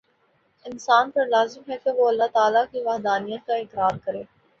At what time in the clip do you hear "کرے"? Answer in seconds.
4.05-4.23